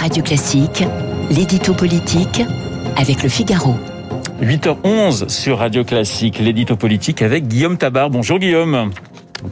Radio 0.00 0.22
Classique, 0.22 0.82
l'édito 1.28 1.74
politique 1.74 2.40
avec 2.96 3.22
le 3.22 3.28
Figaro. 3.28 3.74
8h11 4.40 5.28
sur 5.28 5.58
Radio 5.58 5.84
Classique, 5.84 6.38
l'édito 6.38 6.74
politique 6.74 7.20
avec 7.20 7.46
Guillaume 7.46 7.76
Tabar. 7.76 8.08
Bonjour 8.08 8.38
Guillaume. 8.38 8.92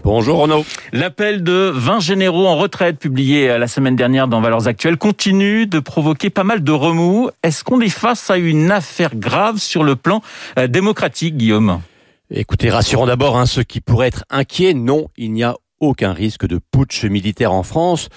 Bonjour 0.02 0.38
Renaud. 0.38 0.64
L'appel 0.94 1.44
de 1.44 1.70
20 1.74 2.00
généraux 2.00 2.46
en 2.46 2.56
retraite 2.56 2.98
publié 2.98 3.58
la 3.58 3.68
semaine 3.68 3.94
dernière 3.94 4.26
dans 4.26 4.40
Valeurs 4.40 4.68
Actuelles 4.68 4.96
continue 4.96 5.66
de 5.66 5.80
provoquer 5.80 6.30
pas 6.30 6.44
mal 6.44 6.64
de 6.64 6.72
remous. 6.72 7.28
Est-ce 7.42 7.62
qu'on 7.62 7.82
est 7.82 7.90
face 7.90 8.30
à 8.30 8.38
une 8.38 8.70
affaire 8.70 9.16
grave 9.16 9.58
sur 9.58 9.84
le 9.84 9.96
plan 9.96 10.22
euh, 10.58 10.66
démocratique, 10.66 11.36
Guillaume? 11.36 11.82
Écoutez, 12.30 12.70
rassurons 12.70 13.04
d'abord 13.04 13.36
hein, 13.36 13.44
ceux 13.44 13.64
qui 13.64 13.82
pourraient 13.82 14.08
être 14.08 14.24
inquiets. 14.30 14.72
Non, 14.72 15.08
il 15.18 15.34
n'y 15.34 15.44
a 15.44 15.56
aucun 15.80 16.12
risque 16.12 16.46
de 16.46 16.58
putsch 16.58 17.04
militaire 17.04 17.52
en 17.52 17.62
France. 17.62 18.08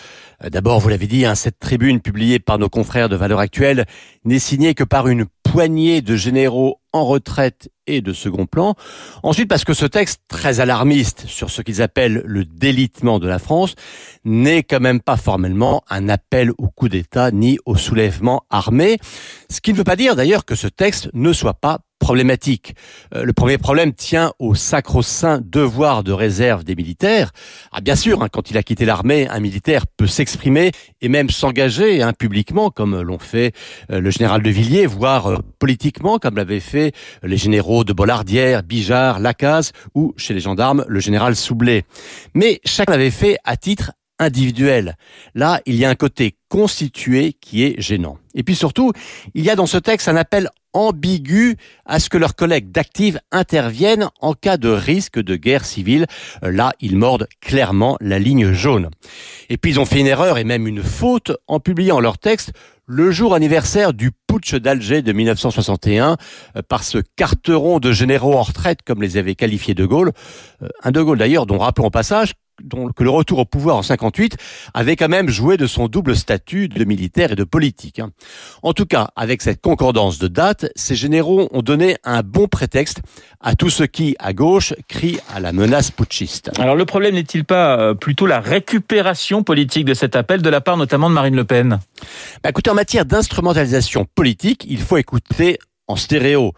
Euh, 0.43 0.49
d'abord, 0.49 0.79
vous 0.79 0.89
l'avez 0.89 1.07
dit, 1.07 1.25
hein, 1.25 1.35
cette 1.35 1.59
tribune 1.59 2.01
publiée 2.01 2.39
par 2.39 2.57
nos 2.57 2.69
confrères 2.69 3.09
de 3.09 3.15
Valeurs 3.15 3.39
Actuelles 3.39 3.85
n'est 4.25 4.39
signée 4.39 4.73
que 4.73 4.83
par 4.83 5.07
une 5.07 5.25
poignée 5.43 6.02
de 6.02 6.16
généraux 6.16 6.79
en 6.93 7.05
retraite 7.05 7.69
et 7.88 8.02
de 8.02 8.13
second 8.13 8.45
plan. 8.45 8.75
Ensuite, 9.23 9.49
parce 9.49 9.66
que 9.66 9.73
ce 9.73 9.85
texte 9.85 10.21
très 10.27 10.59
alarmiste 10.59 11.25
sur 11.27 11.49
ce 11.49 11.61
qu'ils 11.61 11.81
appellent 11.81 12.21
le 12.25 12.45
délitement 12.45 13.19
de 13.19 13.27
la 13.27 13.39
France 13.39 13.75
n'est 14.23 14.63
quand 14.63 14.80
même 14.80 15.02
pas 15.02 15.17
formellement 15.17 15.83
un 15.89 16.09
appel 16.09 16.52
au 16.57 16.67
coup 16.67 16.89
d'État 16.89 17.31
ni 17.31 17.57
au 17.66 17.75
soulèvement 17.75 18.43
armé. 18.49 18.97
Ce 19.49 19.59
qui 19.61 19.73
ne 19.73 19.77
veut 19.77 19.83
pas 19.83 19.95
dire 19.95 20.16
d'ailleurs 20.16 20.45
que 20.45 20.55
ce 20.55 20.67
texte 20.67 21.09
ne 21.13 21.33
soit 21.33 21.55
pas 21.55 21.80
problématique. 22.01 22.73
Euh, 23.15 23.23
le 23.23 23.31
premier 23.31 23.57
problème 23.57 23.93
tient 23.93 24.33
au 24.39 24.55
sacro-saint 24.55 25.39
devoir 25.45 26.03
de 26.03 26.11
réserve 26.11 26.65
des 26.65 26.75
militaires. 26.75 27.31
Ah, 27.71 27.79
bien 27.79 27.95
sûr, 27.95 28.21
hein, 28.21 28.27
quand 28.29 28.49
il 28.51 28.57
a 28.57 28.63
quitté 28.63 28.83
l'armée, 28.83 29.29
un 29.29 29.39
militaire 29.39 29.85
peut 29.87 30.07
s'exprimer 30.07 30.71
et 31.01 31.07
même 31.07 31.29
s'engager 31.29 32.01
hein, 32.01 32.11
publiquement, 32.11 32.71
comme 32.71 32.99
l'ont 33.01 33.19
fait 33.19 33.53
euh, 33.91 34.01
le 34.01 34.09
général 34.09 34.41
de 34.41 34.49
Villiers, 34.49 34.88
voire 34.88 35.27
euh, 35.27 35.38
politiquement, 35.59 36.17
comme 36.17 36.35
l'avaient 36.35 36.59
fait 36.59 36.91
les 37.23 37.38
généraux 37.38 37.83
de 37.83 37.93
Bollardière, 37.93 38.63
Bijard, 38.63 39.19
Lacaze 39.19 39.71
ou, 39.95 40.13
chez 40.17 40.33
les 40.33 40.41
gendarmes, 40.41 40.83
le 40.88 40.99
général 40.99 41.36
Soublé. 41.36 41.86
Mais 42.33 42.59
chacun 42.65 42.93
l'avait 42.93 43.11
fait 43.11 43.38
à 43.45 43.55
titre 43.58 43.91
individuel. 44.22 44.95
Là, 45.36 45.61
il 45.66 45.75
y 45.75 45.83
a 45.83 45.89
un 45.89 45.95
côté 45.95 46.36
constitué 46.47 47.33
qui 47.41 47.64
est 47.64 47.81
gênant. 47.81 48.17
Et 48.36 48.44
puis 48.44 48.55
surtout, 48.55 48.94
il 49.33 49.44
y 49.44 49.50
a 49.50 49.55
dans 49.55 49.66
ce 49.66 49.77
texte 49.77 50.08
un 50.08 50.16
appel 50.16 50.50
ambigu 50.73 51.58
à 51.86 52.00
ce 52.00 52.08
que 52.08 52.17
leurs 52.17 52.36
collègues 52.36 52.72
d'Active 52.72 53.19
interviennent 53.31 54.09
en 54.22 54.33
cas 54.33 54.58
de 54.58 54.69
risque 54.69 55.19
de 55.19 55.36
guerre 55.36 55.66
civile. 55.66 56.05
Là, 56.42 56.73
ils 56.80 56.95
mordent 56.95 57.27
clairement 57.42 57.97
la 57.99 58.19
ligne 58.19 58.53
jaune. 58.53 58.89
Et 59.49 59.58
puis 59.58 59.72
ils 59.72 59.80
ont 59.80 59.86
fait 59.86 59.99
une 59.99 60.08
erreur 60.08 60.38
et 60.38 60.44
même 60.44 60.67
une 60.67 60.83
faute 60.83 61.31
en 61.47 61.59
publiant 61.59 61.99
leur 61.99 62.17
texte 62.17 62.53
le 62.86 63.11
jour 63.11 63.33
anniversaire 63.33 63.94
du 63.94 64.11
putsch 64.27 64.55
d'Alger 64.55 65.02
de 65.02 65.14
1961 65.14 66.17
euh, 66.58 66.61
par 66.67 66.83
ce 66.83 66.97
carteron 67.16 67.80
de 67.80 67.94
généraux 67.94 68.33
en 68.33 68.44
retraite, 68.44 68.80
comme 68.86 69.02
les 69.02 69.16
avait 69.16 69.36
qualifiés 69.36 69.73
De 69.73 69.86
Gaulle. 69.86 70.11
Euh, 70.61 70.67
un 70.83 70.92
De 70.92 71.02
Gaulle 71.02 71.17
d'ailleurs 71.17 71.45
dont 71.45 71.58
rappelons 71.58 71.88
au 71.88 71.92
passage 71.92 72.33
que 72.95 73.04
le 73.04 73.09
retour 73.09 73.40
au 73.40 73.45
pouvoir 73.45 73.78
en 73.78 73.84
58 73.84 74.38
avait 74.73 74.95
quand 74.95 75.09
même 75.09 75.30
joué 75.30 75.58
de 75.58 75.67
son 75.67 75.88
double 75.88 76.16
statut 76.16 76.67
de 76.67 76.84
militaire 76.84 77.31
et 77.34 77.36
de 77.36 77.44
politique. 77.44 78.00
Hein. 78.00 78.12
En 78.64 78.73
tout 78.73 78.86
cas, 78.86 79.09
avec 79.16 79.42
cette 79.42 79.62
concordance 79.62 80.20
de 80.20 80.28
date, 80.28 80.72
ces 80.76 80.95
généraux 80.95 81.50
ont 81.52 81.62
donné 81.62 81.98
un 82.04 82.22
bon 82.22 82.48
prétexte 82.48 83.02
à 83.39 83.56
tout 83.56 83.70
ce 83.70 83.84
qui, 83.84 84.16
à 84.20 84.34
gauche, 84.34 84.73
crie 84.88 85.20
à 85.34 85.39
la 85.39 85.52
menace 85.52 85.92
putschiste. 85.92 86.52
Alors 86.59 86.76
le 86.76 86.86
problème 86.86 87.16
n'est-il 87.16 87.45
pas 87.45 87.80
euh, 87.80 87.94
plutôt 87.94 88.28
la 88.28 88.39
récupération 88.39 89.44
politique 89.44 89.86
de 89.86 89.94
cet 89.94 90.16
appel 90.16 90.42
de 90.42 90.50
la 90.50 90.62
part 90.62 90.78
notamment 90.78 91.09
de 91.09 91.16
Marine 91.16 91.36
Le 91.36 91.45
Pen? 91.45 91.80
Bah, 92.44 92.50
Écoutez, 92.50 92.70
en 92.70 92.76
matière 92.76 93.06
d'instrumentalisation 93.06 94.06
politique, 94.16 94.66
il 94.67 94.80
faut 94.80 94.98
écouter 94.98 95.59
en 95.88 95.95
stéréo. 95.95 96.54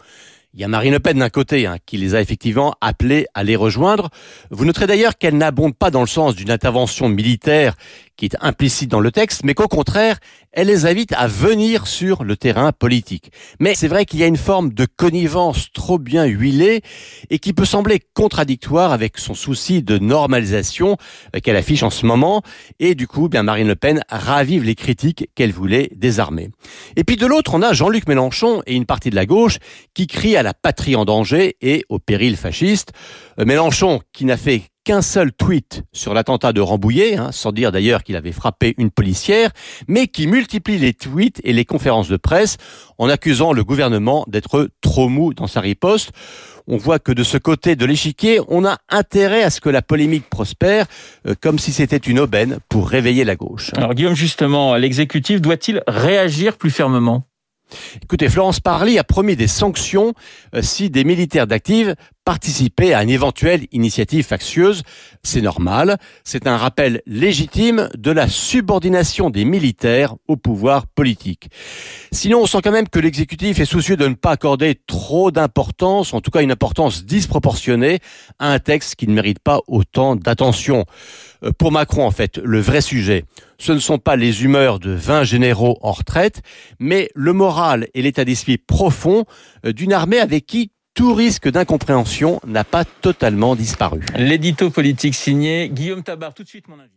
Il 0.55 0.61
y 0.61 0.63
a 0.63 0.67
Marine 0.67 0.93
Le 0.93 0.99
Pen 0.99 1.17
d'un 1.17 1.29
côté, 1.29 1.65
hein, 1.65 1.77
qui 1.83 1.97
les 1.97 2.13
a 2.13 2.21
effectivement 2.21 2.75
appelés 2.79 3.25
à 3.33 3.43
les 3.43 3.55
rejoindre. 3.55 4.11
Vous 4.51 4.65
noterez 4.65 4.85
d'ailleurs 4.85 5.17
qu'elle 5.17 5.35
n'abonde 5.35 5.75
pas 5.75 5.89
dans 5.89 6.01
le 6.01 6.07
sens 6.07 6.35
d'une 6.35 6.51
intervention 6.51 7.09
militaire 7.09 7.73
qui 8.17 8.25
est 8.25 8.37
implicite 8.41 8.91
dans 8.91 8.99
le 8.99 9.11
texte, 9.11 9.41
mais 9.43 9.55
qu'au 9.55 9.67
contraire, 9.67 10.19
elle 10.51 10.67
les 10.67 10.85
invite 10.85 11.13
à 11.13 11.25
venir 11.25 11.87
sur 11.87 12.23
le 12.23 12.37
terrain 12.37 12.71
politique. 12.71 13.31
Mais 13.59 13.73
c'est 13.73 13.87
vrai 13.87 14.05
qu'il 14.05 14.19
y 14.19 14.23
a 14.23 14.27
une 14.27 14.37
forme 14.37 14.71
de 14.71 14.85
connivence 14.85 15.71
trop 15.73 15.97
bien 15.97 16.25
huilée 16.25 16.81
et 17.31 17.39
qui 17.39 17.53
peut 17.53 17.65
sembler 17.65 17.99
contradictoire 18.13 18.91
avec 18.91 19.17
son 19.17 19.33
souci 19.33 19.81
de 19.81 19.97
normalisation 19.97 20.97
euh, 21.35 21.39
qu'elle 21.39 21.55
affiche 21.55 21.81
en 21.81 21.89
ce 21.89 22.05
moment. 22.05 22.43
Et 22.79 22.93
du 22.93 23.07
coup, 23.07 23.29
bien 23.29 23.41
Marine 23.41 23.67
Le 23.67 23.75
Pen 23.75 24.03
ravive 24.09 24.63
les 24.63 24.75
critiques 24.75 25.27
qu'elle 25.33 25.51
voulait 25.51 25.89
désarmer. 25.95 26.49
Et 26.95 27.03
puis 27.03 27.17
de 27.17 27.25
l'autre, 27.25 27.55
on 27.55 27.63
a 27.63 27.73
Jean-Luc 27.73 28.07
Mélenchon 28.07 28.61
et 28.67 28.75
une 28.75 28.85
partie 28.85 29.09
de 29.09 29.15
la 29.15 29.25
gauche 29.25 29.57
qui 29.95 30.05
crie 30.05 30.35
à 30.35 30.42
la 30.43 30.53
patrie 30.53 30.95
en 30.95 31.05
danger 31.05 31.55
et 31.61 31.83
au 31.89 31.99
péril 31.99 32.37
fasciste. 32.37 32.91
Euh, 33.39 33.45
Mélenchon, 33.45 34.01
qui 34.11 34.25
n'a 34.25 34.37
fait 34.37 34.63
qu'un 34.83 35.01
seul 35.01 35.31
tweet 35.31 35.83
sur 35.93 36.13
l'attentat 36.13 36.51
de 36.51 36.61
Rambouillet, 36.61 37.15
hein, 37.15 37.31
sans 37.31 37.51
dire 37.51 37.71
d'ailleurs 37.71 38.03
qu'il 38.03 38.15
avait 38.15 38.31
frappé 38.31 38.75
une 38.77 38.91
policière, 38.91 39.51
mais 39.87 40.07
qui 40.07 40.27
multiplie 40.27 40.77
les 40.77 40.93
tweets 40.93 41.39
et 41.43 41.53
les 41.53 41.65
conférences 41.65 42.09
de 42.09 42.17
presse 42.17 42.57
en 42.97 43.07
accusant 43.09 43.53
le 43.53 43.63
gouvernement 43.63 44.25
d'être 44.27 44.69
trop 44.81 45.07
mou 45.07 45.33
dans 45.33 45.47
sa 45.47 45.61
riposte. 45.61 46.11
On 46.67 46.77
voit 46.77 46.99
que 46.99 47.11
de 47.11 47.23
ce 47.23 47.37
côté 47.37 47.75
de 47.75 47.85
l'échiquier, 47.85 48.39
on 48.47 48.65
a 48.65 48.77
intérêt 48.89 49.43
à 49.43 49.49
ce 49.49 49.61
que 49.61 49.69
la 49.69 49.81
polémique 49.81 50.29
prospère, 50.29 50.85
euh, 51.27 51.33
comme 51.39 51.59
si 51.59 51.71
c'était 51.71 51.97
une 51.97 52.19
aubaine 52.19 52.57
pour 52.69 52.89
réveiller 52.89 53.23
la 53.23 53.35
gauche. 53.35 53.71
Alors 53.75 53.93
Guillaume, 53.93 54.15
justement, 54.15 54.75
l'exécutif 54.75 55.41
doit-il 55.41 55.81
réagir 55.87 56.57
plus 56.57 56.71
fermement? 56.71 57.25
Écoutez, 58.01 58.29
Florence 58.29 58.59
Parly 58.59 58.97
a 58.97 59.03
promis 59.03 59.35
des 59.35 59.47
sanctions 59.47 60.13
euh, 60.55 60.61
si 60.61 60.89
des 60.89 61.03
militaires 61.03 61.47
d'active 61.47 61.95
participaient 62.25 62.93
à 62.93 63.03
une 63.03 63.09
éventuelle 63.09 63.67
initiative 63.71 64.25
factieuse. 64.25 64.83
C'est 65.23 65.41
normal, 65.41 65.97
c'est 66.23 66.47
un 66.47 66.57
rappel 66.57 67.01
légitime 67.05 67.89
de 67.97 68.11
la 68.11 68.27
subordination 68.27 69.29
des 69.29 69.45
militaires 69.45 70.15
au 70.27 70.37
pouvoir 70.37 70.87
politique. 70.87 71.49
Sinon, 72.11 72.41
on 72.41 72.45
sent 72.45 72.59
quand 72.63 72.71
même 72.71 72.89
que 72.89 72.99
l'exécutif 72.99 73.59
est 73.59 73.65
soucieux 73.65 73.97
de 73.97 74.07
ne 74.07 74.15
pas 74.15 74.31
accorder 74.31 74.79
trop 74.87 75.31
d'importance, 75.31 76.13
en 76.13 76.21
tout 76.21 76.31
cas 76.31 76.41
une 76.41 76.51
importance 76.51 77.05
disproportionnée, 77.05 77.99
à 78.39 78.51
un 78.51 78.59
texte 78.59 78.95
qui 78.95 79.07
ne 79.07 79.13
mérite 79.13 79.39
pas 79.39 79.59
autant 79.67 80.15
d'attention. 80.15 80.85
Euh, 81.43 81.51
pour 81.57 81.71
Macron, 81.71 82.05
en 82.05 82.11
fait, 82.11 82.37
le 82.37 82.59
vrai 82.59 82.81
sujet, 82.81 83.25
ce 83.57 83.71
ne 83.71 83.79
sont 83.79 83.97
pas 83.97 84.15
les 84.15 84.43
humeurs 84.43 84.79
de 84.79 84.91
20 84.91 85.23
généraux 85.23 85.77
en 85.81 85.91
retraite, 85.91 86.41
mais 86.79 87.09
le 87.15 87.33
moral 87.33 87.87
et 87.93 88.01
l'état 88.01 88.25
d'esprit 88.25 88.57
profond 88.57 89.25
euh, 89.65 89.73
d'une 89.73 89.93
armée 89.93 90.19
avec 90.19 90.45
qui 90.45 90.71
tout 90.93 91.13
risque 91.13 91.49
d'incompréhension 91.49 92.39
n'a 92.45 92.63
pas 92.63 92.85
totalement 92.85 93.55
disparu. 93.55 94.01
L'édito 94.15 94.69
politique 94.69 95.15
signé 95.15 95.69
Guillaume 95.69 96.03
Tabar. 96.03 96.33
Tout 96.33 96.43
de 96.43 96.47
suite, 96.47 96.67
mon 96.67 96.79
invité. 96.79 96.93